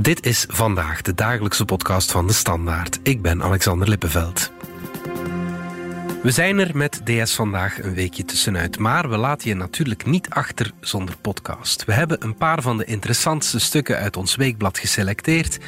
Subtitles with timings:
[0.00, 2.98] Dit is vandaag de dagelijkse podcast van de Standaard.
[3.02, 4.52] Ik ben Alexander Lippenveld.
[6.22, 10.30] We zijn er met DS vandaag een weekje tussenuit, maar we laten je natuurlijk niet
[10.30, 11.84] achter zonder podcast.
[11.84, 15.58] We hebben een paar van de interessantste stukken uit ons weekblad geselecteerd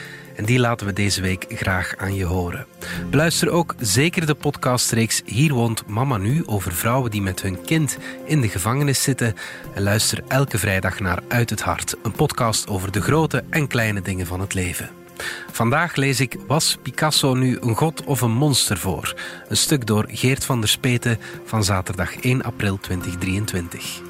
[0.41, 2.67] en die laten we deze week graag aan je horen.
[3.11, 7.99] Beluister ook zeker de podcastreeks Hier woont Mama Nu over vrouwen die met hun kind
[8.25, 9.35] in de gevangenis zitten.
[9.75, 14.03] En luister elke vrijdag naar Uit het Hart, een podcast over de grote en kleine
[14.03, 14.91] dingen van het leven.
[15.53, 19.15] Vandaag lees ik Was Picasso nu een god of een monster voor?
[19.49, 24.10] Een stuk door Geert van der Speten van zaterdag 1 april 2023.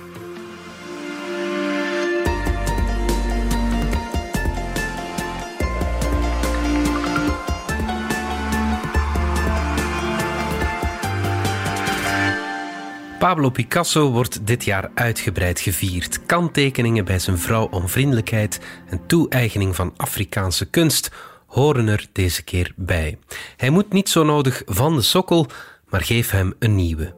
[13.20, 16.26] Pablo Picasso wordt dit jaar uitgebreid gevierd.
[16.26, 21.10] Kanttekeningen bij zijn vrouw om vriendelijkheid en toe-eigening van Afrikaanse kunst
[21.46, 23.18] horen er deze keer bij.
[23.56, 25.46] Hij moet niet zo nodig van de sokkel,
[25.88, 27.14] maar geef hem een nieuwe.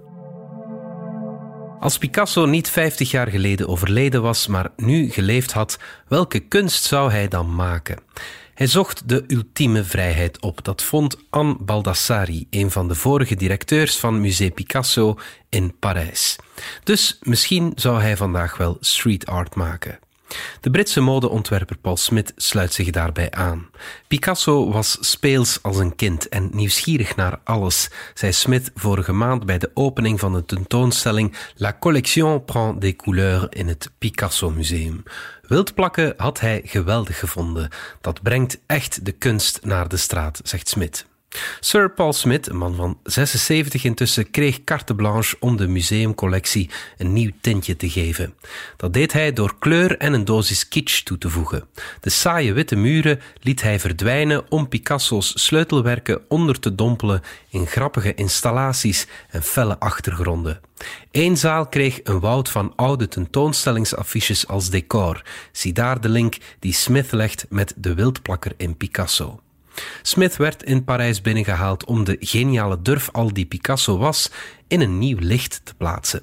[1.81, 5.79] Als Picasso niet 50 jaar geleden overleden was, maar nu geleefd had,
[6.09, 7.99] welke kunst zou hij dan maken?
[8.55, 10.65] Hij zocht de ultieme vrijheid op.
[10.65, 16.37] Dat vond Anne Baldassari, een van de vorige directeurs van Musée Picasso in Parijs.
[16.85, 19.99] Dus misschien zou hij vandaag wel street art maken.
[20.61, 23.71] De Britse modeontwerper Paul Smith sluit zich daarbij aan.
[24.09, 29.59] Picasso was speels als een kind en nieuwsgierig naar alles, zei Smith vorige maand bij
[29.59, 35.03] de opening van de tentoonstelling La collection prend des couleurs in het Picasso Museum.
[35.53, 37.69] Wildplakken had hij geweldig gevonden.
[38.01, 41.07] Dat brengt echt de kunst naar de straat, zegt Smith.
[41.61, 47.13] Sir Paul Smith, een man van 76 intussen, kreeg carte blanche om de museumcollectie een
[47.13, 48.35] nieuw tintje te geven.
[48.77, 51.65] Dat deed hij door kleur en een dosis kitsch toe te voegen.
[52.01, 58.15] De saaie witte muren liet hij verdwijnen om Picasso's sleutelwerken onder te dompelen in grappige
[58.15, 60.61] installaties en felle achtergronden.
[61.11, 65.23] Eén zaal kreeg een woud van oude tentoonstellingsaffiches als decor.
[65.53, 69.41] Zie daar de link die Smith legt met de wildplakker in Picasso.
[70.03, 74.31] Smith werd in Parijs binnengehaald om de geniale durf al die Picasso was
[74.69, 76.23] in een nieuw licht te plaatsen.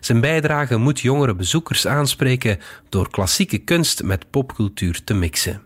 [0.00, 2.58] Zijn bijdrage moet jongere bezoekers aanspreken
[2.88, 5.62] door klassieke kunst met popcultuur te mixen.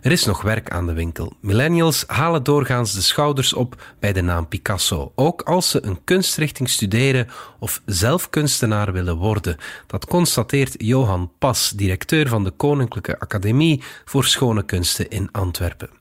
[0.00, 1.32] Er is nog werk aan de winkel.
[1.40, 6.68] Millennials halen doorgaans de schouders op bij de naam Picasso, ook als ze een kunstrichting
[6.68, 9.56] studeren of zelf kunstenaar willen worden.
[9.86, 15.97] Dat constateert Johan Pas, directeur van de Koninklijke Academie voor Schone Kunsten in Antwerpen.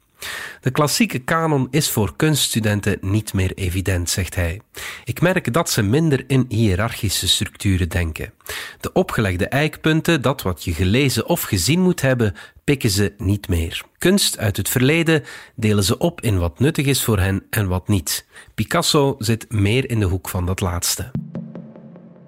[0.61, 4.61] De klassieke kanon is voor kunststudenten niet meer evident, zegt hij.
[5.03, 8.33] Ik merk dat ze minder in hiërarchische structuren denken.
[8.79, 13.83] De opgelegde eikpunten, dat wat je gelezen of gezien moet hebben, pikken ze niet meer.
[13.97, 15.23] Kunst uit het verleden
[15.55, 18.25] delen ze op in wat nuttig is voor hen en wat niet.
[18.55, 21.11] Picasso zit meer in de hoek van dat laatste.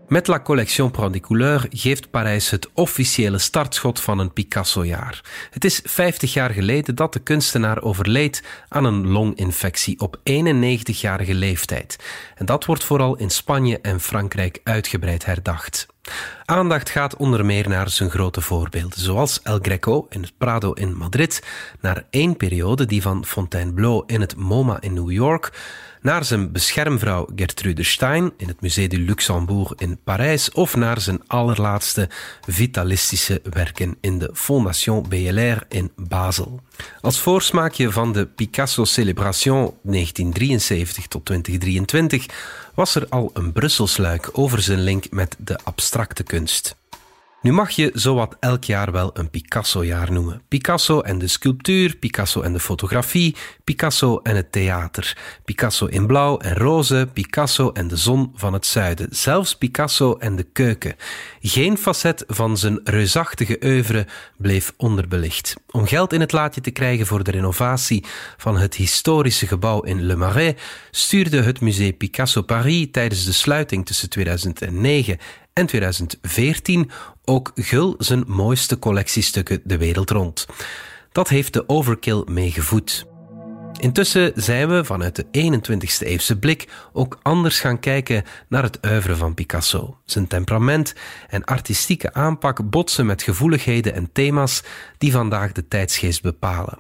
[0.10, 5.22] Met La Collection Prend des Couleurs geeft Parijs het officiële startschot van een Picasso-jaar.
[5.50, 11.96] Het is 50 jaar geleden dat de kunstenaar overleed aan een longinfectie op 91-jarige leeftijd.
[12.36, 15.88] En dat wordt vooral in Spanje en Frankrijk uitgebreid herdacht.
[16.46, 20.98] Aandacht gaat onder meer naar zijn grote voorbeelden, zoals El Greco in het Prado in
[20.98, 21.44] Madrid,
[21.80, 25.52] naar één periode die van Fontainebleau in het MoMA in New York
[26.02, 31.22] naar zijn beschermvrouw Gertrude Stein in het Musée du Luxembourg in Parijs of naar zijn
[31.28, 32.10] allerlaatste
[32.48, 36.60] vitalistische werken in de Fondation BLR in Basel.
[37.02, 42.26] Als voorsmaakje van de Picasso Celebration 1973 tot 2023
[42.74, 46.76] was er al een Brusselsluik over zijn link met de abstracte kunst.
[47.42, 50.42] Nu mag je zowat elk jaar wel een Picasso-jaar noemen.
[50.48, 55.18] Picasso en de sculptuur, Picasso en de fotografie, Picasso en het theater.
[55.46, 59.08] Picasso in blauw en roze, Picasso en de zon van het zuiden.
[59.12, 60.96] Zelfs Picasso en de keuken.
[61.42, 64.08] Geen facet van zijn reusachtige oeuvre
[64.38, 65.56] bleef onderbelicht.
[65.72, 68.06] Om geld in het laadje te krijgen voor de renovatie
[68.38, 70.62] van het historische gebouw in Le Marais
[70.92, 75.18] stuurde het Musée Picasso Paris tijdens de sluiting tussen 2009
[75.60, 76.92] en 2014
[77.26, 80.46] ook Gul zijn mooiste collectiestukken de wereld rond.
[81.12, 83.06] Dat heeft de overkill meegevoed.
[83.80, 89.16] Intussen zijn we vanuit de 21ste eeuwse blik ook anders gaan kijken naar het oeuvre
[89.16, 89.98] van Picasso.
[90.06, 90.94] Zijn temperament
[91.30, 94.64] en artistieke aanpak botsen met gevoeligheden en thema's
[94.98, 96.80] die vandaag de tijdsgeest bepalen.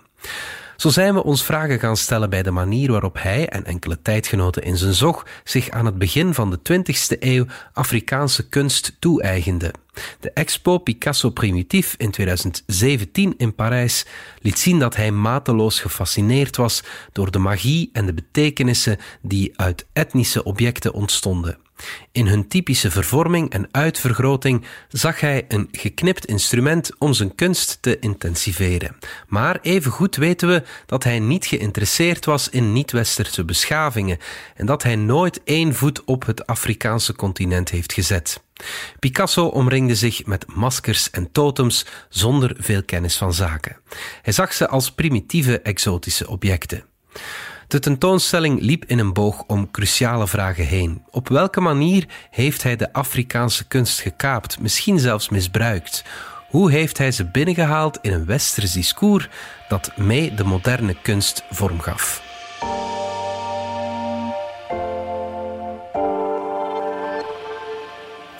[0.79, 4.63] Zo zijn we ons vragen gaan stellen bij de manier waarop hij en enkele tijdgenoten
[4.63, 9.71] in zijn zog zich aan het begin van de 20ste eeuw Afrikaanse kunst toe-eigenden.
[10.19, 14.05] De expo Picasso Primitief in 2017 in Parijs
[14.41, 19.87] liet zien dat hij mateloos gefascineerd was door de magie en de betekenissen die uit
[19.93, 21.57] etnische objecten ontstonden.
[22.11, 27.99] In hun typische vervorming en uitvergroting zag hij een geknipt instrument om zijn kunst te
[27.99, 28.97] intensiveren.
[29.27, 34.17] Maar evengoed weten we dat hij niet geïnteresseerd was in niet-westerse beschavingen
[34.55, 38.41] en dat hij nooit één voet op het Afrikaanse continent heeft gezet.
[38.99, 43.77] Picasso omringde zich met maskers en totems zonder veel kennis van zaken.
[44.21, 46.83] Hij zag ze als primitieve exotische objecten.
[47.69, 51.03] De tentoonstelling liep in een boog om cruciale vragen heen.
[51.11, 56.03] Op welke manier heeft hij de Afrikaanse kunst gekaapt, misschien zelfs misbruikt?
[56.47, 59.29] Hoe heeft hij ze binnengehaald in een westers discours
[59.67, 61.79] dat mee de moderne kunst vorm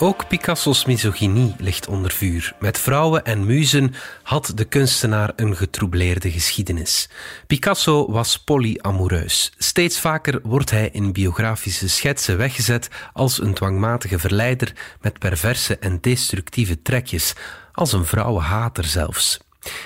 [0.02, 2.56] Ook Picasso's misogynie ligt onder vuur.
[2.60, 3.94] Met vrouwen en muzen
[4.24, 7.10] had de kunstenaar een getroubleerde geschiedenis.
[7.48, 9.52] Picasso was polyamoureus.
[9.58, 15.98] Steeds vaker wordt hij in biografische schetsen weggezet als een dwangmatige verleider met perverse en
[16.02, 17.34] destructieve trekjes,
[17.72, 19.40] als een vrouwenhater zelfs.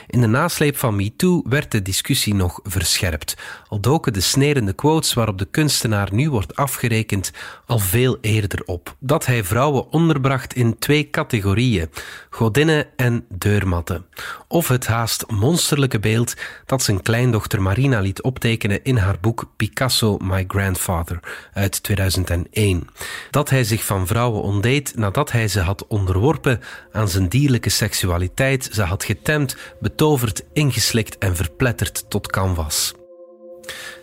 [0.07, 3.37] In de nasleep van MeToo werd de discussie nog verscherpt,
[3.67, 7.31] al doken de snerende quotes waarop de kunstenaar nu wordt afgerekend
[7.65, 8.95] al veel eerder op.
[8.99, 11.89] Dat hij vrouwen onderbracht in twee categorieën,
[12.29, 14.05] godinnen en deurmatten.
[14.47, 16.33] Of het haast monsterlijke beeld
[16.65, 21.19] dat zijn kleindochter Marina liet optekenen in haar boek Picasso, My Grandfather
[21.53, 22.87] uit 2001.
[23.31, 26.61] Dat hij zich van vrouwen ontdeed nadat hij ze had onderworpen
[26.91, 32.93] aan zijn dierlijke seksualiteit, ze had getemd, betoverd, ingeslikt en verpletterd tot canvas.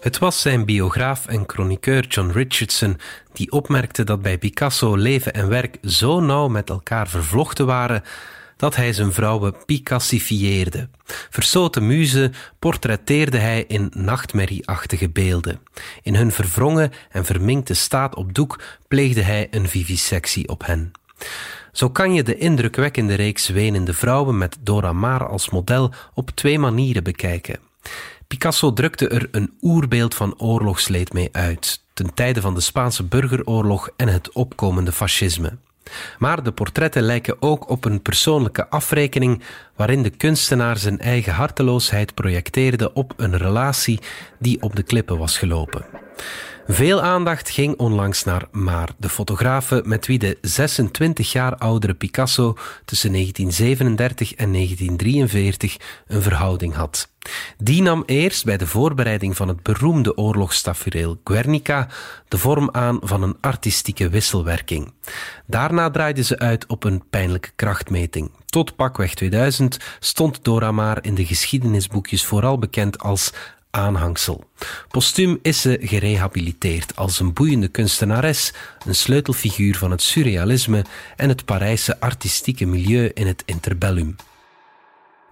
[0.00, 2.98] Het was zijn biograaf en chroniqueur John Richardson
[3.32, 8.02] die opmerkte dat bij Picasso leven en werk zo nauw met elkaar vervlochten waren
[8.60, 10.88] dat hij zijn vrouwen picassifieerde.
[11.30, 15.60] Versoten muzen portretteerde hij in nachtmerrieachtige beelden.
[16.02, 20.92] In hun verwrongen en verminkte staat op doek pleegde hij een vivisectie op hen.
[21.72, 26.58] Zo kan je de indrukwekkende reeks Wenende Vrouwen met Dora Maar als model op twee
[26.58, 27.58] manieren bekijken.
[28.26, 33.90] Picasso drukte er een oerbeeld van oorlogsleed mee uit, ten tijde van de Spaanse burgeroorlog
[33.96, 35.56] en het opkomende fascisme.
[36.18, 39.42] Maar de portretten lijken ook op een persoonlijke afrekening
[39.76, 44.00] waarin de kunstenaar zijn eigen harteloosheid projecteerde op een relatie
[44.38, 45.84] die op de klippen was gelopen.
[46.72, 52.56] Veel aandacht ging onlangs naar Maar, de fotografe met wie de 26 jaar oudere Picasso
[52.84, 55.76] tussen 1937 en 1943
[56.06, 57.08] een verhouding had.
[57.58, 61.88] Die nam eerst bij de voorbereiding van het beroemde oorlogstafereel Guernica
[62.28, 64.92] de vorm aan van een artistieke wisselwerking.
[65.46, 68.30] Daarna draaide ze uit op een pijnlijke krachtmeting.
[68.46, 73.32] Tot pakweg 2000 stond Dora Maar in de geschiedenisboekjes vooral bekend als
[73.70, 74.44] aanhangsel.
[74.88, 78.52] Postuum is ze gerehabiliteerd als een boeiende kunstenares,
[78.86, 80.84] een sleutelfiguur van het surrealisme
[81.16, 84.16] en het Parijse artistieke milieu in het interbellum.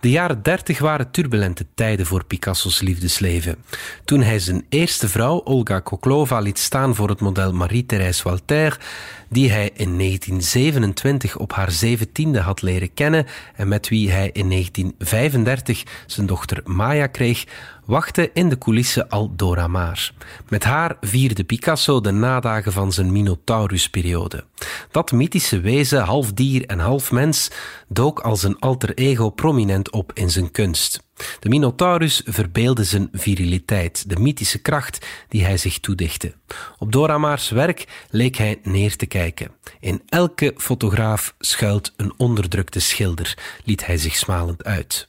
[0.01, 3.65] De jaren dertig waren turbulente tijden voor Picasso's liefdesleven.
[4.05, 8.81] Toen hij zijn eerste vrouw, Olga Koklova, liet staan voor het model Marie-Thérèse Walter,
[9.29, 14.49] die hij in 1927 op haar zeventiende had leren kennen en met wie hij in
[14.51, 17.45] 1935 zijn dochter Maya kreeg,
[17.89, 20.13] wachtte in de coulissen al Dora Maar.
[20.49, 24.45] Met haar vierde Picasso de nadagen van zijn Minotaurusperiode.
[24.91, 27.51] Dat mythische wezen, half dier en half mens,
[27.89, 31.07] dook als een alter ego prominent op in zijn kunst.
[31.41, 36.33] De Minotaurus verbeelde zijn viriliteit, de mythische kracht die hij zich toedichtte.
[36.79, 39.51] Op Dora Maars werk leek hij neer te kijken.
[39.81, 45.09] In elke fotograaf schuilt een onderdrukte schilder, liet hij zich smalend uit.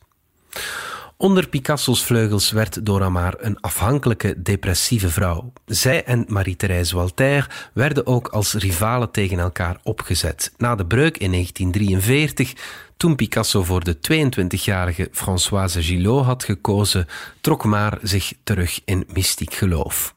[1.22, 5.54] Onder Picasso's vleugels werd Dora Maar een afhankelijke, depressieve vrouw.
[5.66, 10.54] Zij en Marie-Thérèse Walter werden ook als rivalen tegen elkaar opgezet.
[10.58, 12.54] Na de breuk in 1943,
[12.98, 17.08] toen Picasso voor de 22-jarige Françoise Gillot had gekozen,
[17.42, 20.14] trok Maar zich terug in mystiek geloof.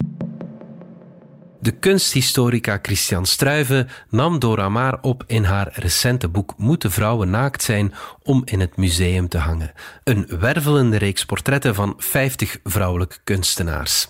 [1.62, 7.62] De kunsthistorica Christian Struiven nam Dora Maar op in haar recente boek Moeten vrouwen naakt
[7.62, 9.72] zijn om in het museum te hangen.
[10.04, 14.08] Een wervelende reeks portretten van 50 vrouwelijke kunstenaars.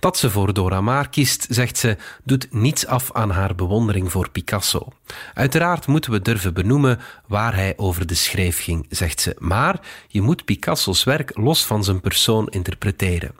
[0.00, 4.30] Dat ze voor Dora Maar kiest, zegt ze, doet niets af aan haar bewondering voor
[4.30, 4.88] Picasso.
[5.34, 10.22] Uiteraard moeten we durven benoemen waar hij over de schreef ging, zegt ze, maar je
[10.22, 13.34] moet Picasso's werk los van zijn persoon interpreteren.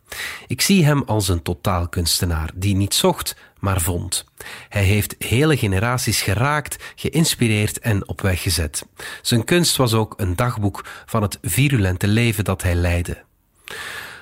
[0.47, 4.25] Ik zie hem als een totaalkunstenaar die niet zocht, maar vond.
[4.69, 8.87] Hij heeft hele generaties geraakt, geïnspireerd en op weg gezet.
[9.23, 13.23] Zijn kunst was ook een dagboek van het virulente leven dat hij leidde.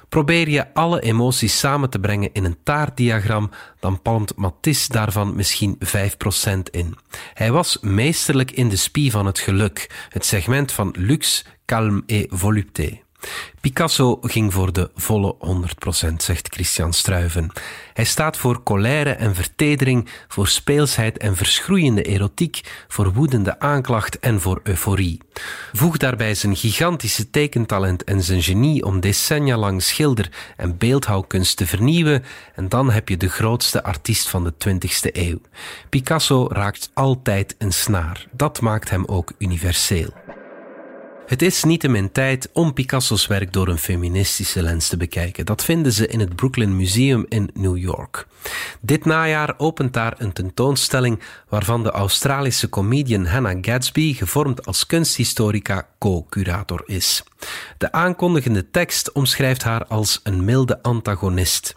[0.08, 3.50] Probeer je alle emoties samen te brengen in een taartdiagram,
[3.80, 5.90] dan palmt Matisse daarvan misschien 5%
[6.70, 6.96] in.
[7.34, 12.26] Hij was meesterlijk in de spie van het geluk, het segment van luxe, calme et
[12.28, 13.00] volupté.
[13.60, 17.52] Picasso ging voor de volle 100%, zegt Christian Struiven.
[17.92, 24.40] Hij staat voor colère en vertedering, voor speelsheid en verschroeiende erotiek, voor woedende aanklacht en
[24.40, 25.20] voor euforie.
[25.72, 31.66] Voeg daarbij zijn gigantische tekentalent en zijn genie om decennia lang schilder- en beeldhouwkunst te
[31.66, 35.40] vernieuwen, en dan heb je de grootste artiest van de 20e eeuw.
[35.88, 38.26] Picasso raakt altijd een snaar.
[38.32, 40.12] Dat maakt hem ook universeel.
[41.28, 45.47] Het is niettemin tijd om Picasso's werk door een feministische lens te bekijken.
[45.47, 48.26] Dat vinden ze in het Brooklyn Museum in New York.
[48.80, 55.88] Dit najaar opent daar een tentoonstelling waarvan de Australische comedian Hannah Gadsby, gevormd als kunsthistorica,
[55.99, 57.23] co-curator is.
[57.78, 61.75] De aankondigende tekst omschrijft haar als een milde antagonist.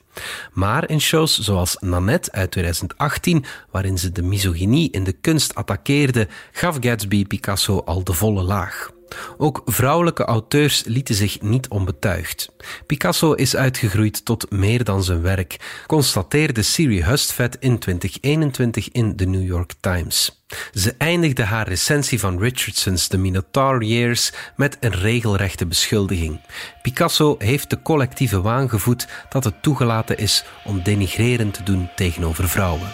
[0.54, 6.28] Maar in shows zoals Nanette uit 2018, waarin ze de misogynie in de kunst attaqueerde,
[6.52, 9.00] gaf Gatsby Picasso al de volle laag.
[9.38, 12.52] Ook vrouwelijke auteurs lieten zich niet onbetuigd.
[12.86, 19.26] Picasso is uitgegroeid tot meer dan zijn werk, constateerde Siri Hustvedt in 2021 in The
[19.26, 20.42] New York Times.
[20.74, 26.40] Ze eindigde haar recensie van Richardson's The Minotaur Years met een regelrechte beschuldiging.
[26.82, 32.50] Picasso heeft de collectieve waan gevoed dat het toegelaten is om denigrerend te doen tegenover
[32.50, 32.88] vrouwen.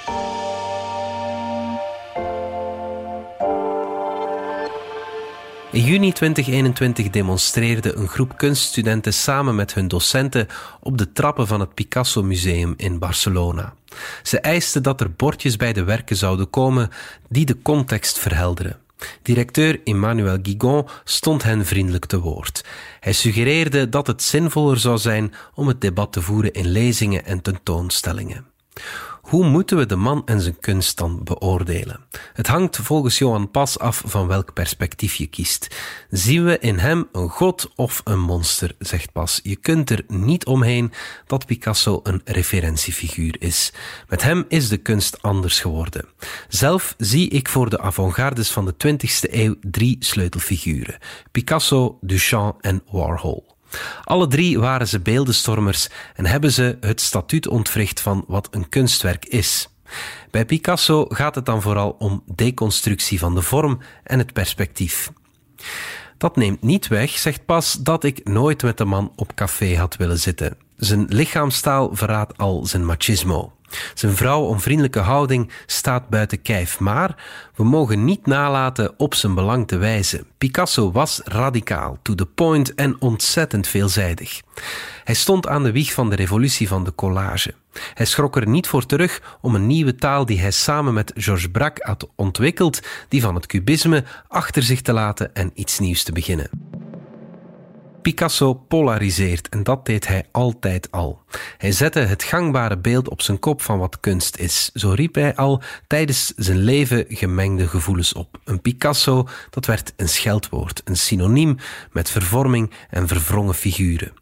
[5.78, 10.48] In juni 2021 demonstreerde een groep kunststudenten samen met hun docenten
[10.80, 13.74] op de trappen van het Picasso Museum in Barcelona.
[14.24, 16.90] Ze eisten dat er bordjes bij de werken zouden komen
[17.30, 18.80] die de context verhelderen.
[19.22, 22.64] Directeur Emmanuel Guigon stond hen vriendelijk te woord.
[23.00, 27.42] Hij suggereerde dat het zinvoller zou zijn om het debat te voeren in lezingen en
[27.42, 28.46] tentoonstellingen.
[29.28, 32.00] Hoe moeten we de man en zijn kunst dan beoordelen?
[32.34, 35.76] Het hangt volgens Johan Pas af van welk perspectief je kiest.
[36.10, 39.40] Zien we in hem een god of een monster, zegt Pas.
[39.44, 40.92] Je kunt er niet omheen
[41.26, 43.74] dat Picasso een referentiefiguur is.
[44.08, 46.06] Met hem is de kunst anders geworden.
[46.48, 50.98] Zelf zie ik voor de avant-gardes van de 20e eeuw drie sleutelfiguren:
[51.32, 53.57] Picasso, Duchamp en Warhol.
[54.04, 59.26] Alle drie waren ze beeldenstormers en hebben ze het statuut ontwricht van wat een kunstwerk
[59.26, 59.70] is.
[60.32, 65.12] Bij Picasso gaat het dan vooral om deconstructie van de vorm en het perspectief.
[66.18, 69.96] Dat neemt niet weg, zegt Pas, dat ik nooit met de man op café had
[69.96, 70.58] willen zitten.
[70.76, 73.57] Zijn lichaamstaal verraadt al zijn machismo.
[73.94, 77.16] Zijn vrouw-onvriendelijke houding staat buiten kijf, maar
[77.56, 80.26] we mogen niet nalaten op zijn belang te wijzen.
[80.38, 84.42] Picasso was radicaal, to the point en ontzettend veelzijdig.
[85.04, 87.54] Hij stond aan de wieg van de revolutie van de collage.
[87.94, 91.52] Hij schrok er niet voor terug om een nieuwe taal die hij samen met Georges
[91.52, 96.12] Braque had ontwikkeld, die van het cubisme, achter zich te laten en iets nieuws te
[96.12, 96.50] beginnen.
[98.08, 101.22] Picasso polariseert en dat deed hij altijd al.
[101.58, 104.70] Hij zette het gangbare beeld op zijn kop van wat kunst is.
[104.74, 108.40] Zo riep hij al tijdens zijn leven gemengde gevoelens op.
[108.44, 111.58] Een Picasso, dat werd een scheldwoord, een synoniem
[111.92, 114.14] met vervorming en verwrongen figuren.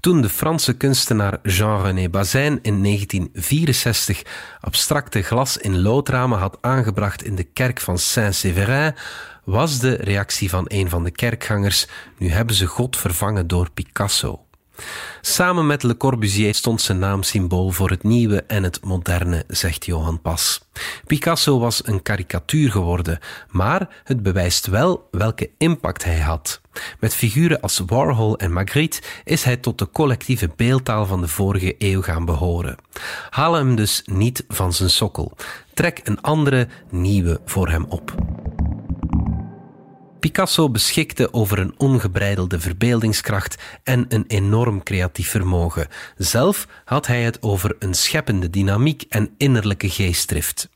[0.00, 4.22] Toen de Franse kunstenaar Jean-René Bazin in 1964
[4.60, 8.94] abstracte glas in loodramen had aangebracht in de kerk van Saint-Séverin,
[9.44, 11.86] was de reactie van een van de kerkgangers:
[12.18, 14.44] Nu hebben ze God vervangen door Picasso.
[15.20, 19.86] Samen met Le Corbusier stond zijn naam symbool voor het nieuwe en het moderne, zegt
[19.86, 20.68] Johan Pas.
[21.06, 23.18] Picasso was een karikatuur geworden,
[23.48, 26.60] maar het bewijst wel welke impact hij had.
[27.00, 31.74] Met figuren als Warhol en Magritte is hij tot de collectieve beeldtaal van de vorige
[31.78, 32.76] eeuw gaan behoren.
[33.30, 35.36] Haal hem dus niet van zijn sokkel.
[35.74, 38.14] Trek een andere, nieuwe voor hem op.
[40.20, 45.88] Picasso beschikte over een ongebreidelde verbeeldingskracht en een enorm creatief vermogen.
[46.16, 50.68] Zelf had hij het over een scheppende dynamiek en innerlijke geestdrift.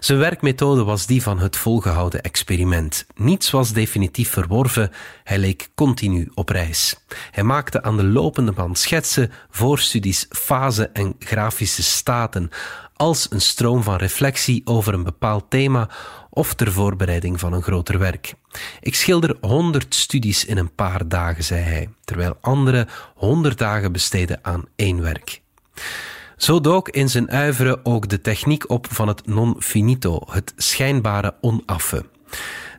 [0.00, 3.06] Zijn werkmethode was die van het volgehouden experiment.
[3.14, 4.90] Niets was definitief verworven,
[5.24, 6.96] hij leek continu op reis.
[7.30, 12.50] Hij maakte aan de lopende band schetsen, voorstudies, fasen en grafische staten,
[12.96, 15.88] als een stroom van reflectie over een bepaald thema
[16.30, 18.34] of ter voorbereiding van een groter werk.
[18.80, 24.38] Ik schilder honderd studies in een paar dagen, zei hij, terwijl anderen honderd dagen besteden
[24.42, 25.40] aan één werk.
[26.36, 31.34] Zo dook in zijn uiveren ook de techniek op van het non finito, het schijnbare
[31.40, 32.04] onaffe.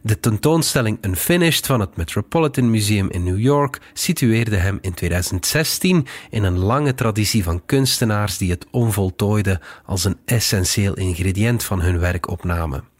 [0.02, 6.44] De tentoonstelling Unfinished van het Metropolitan Museum in New York situeerde hem in 2016 in
[6.44, 12.30] een lange traditie van kunstenaars die het onvoltooide als een essentieel ingrediënt van hun werk
[12.30, 12.97] opnamen.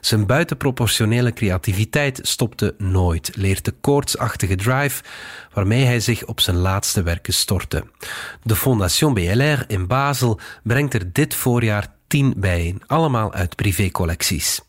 [0.00, 5.02] Zijn buitenproportionele creativiteit stopte nooit, leert de koortsachtige drive
[5.52, 7.84] waarmee hij zich op zijn laatste werken stortte.
[8.42, 14.60] De Fondation BLR in Basel brengt er dit voorjaar tien bijeen, allemaal uit privécollecties.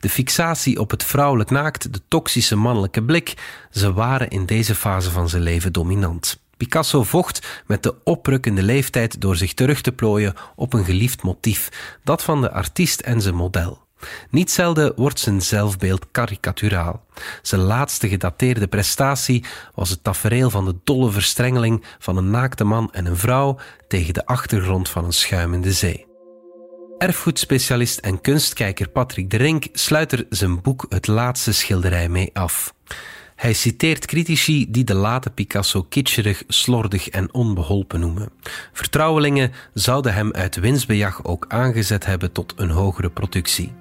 [0.00, 3.34] De fixatie op het vrouwelijk naakt, de toxische mannelijke blik,
[3.70, 6.40] ze waren in deze fase van zijn leven dominant.
[6.56, 11.68] Picasso vocht met de oprukkende leeftijd door zich terug te plooien op een geliefd motief,
[12.04, 13.86] dat van de artiest en zijn model.
[14.30, 17.04] Niet zelden wordt zijn zelfbeeld karikaturaal.
[17.42, 22.92] Zijn laatste gedateerde prestatie was het tafereel van de dolle verstrengeling van een naakte man
[22.92, 26.06] en een vrouw tegen de achtergrond van een schuimende zee.
[26.98, 32.74] Erfgoedspecialist en kunstkijker Patrick de Rink sluit er zijn boek Het laatste schilderij mee af.
[33.38, 38.30] Hij citeert critici die de late Picasso kitscherig, slordig en onbeholpen noemen.
[38.72, 43.72] Vertrouwelingen zouden hem uit winstbejag ook aangezet hebben tot een hogere productie.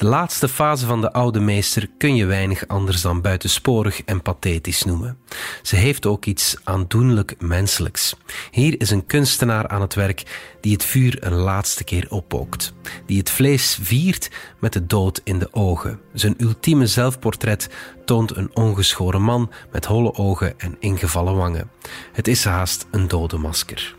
[0.00, 4.82] De laatste fase van de oude meester kun je weinig anders dan buitensporig en pathetisch
[4.82, 5.18] noemen.
[5.62, 8.16] Ze heeft ook iets aandoenlijk menselijks.
[8.50, 10.22] Hier is een kunstenaar aan het werk
[10.60, 12.72] die het vuur een laatste keer oppookt,
[13.06, 14.30] die het vlees viert
[14.60, 16.00] met de dood in de ogen.
[16.12, 17.68] Zijn ultieme zelfportret
[18.04, 21.70] toont een ongeschoren man met holle ogen en ingevallen wangen.
[22.12, 23.98] Het is haast een dode masker.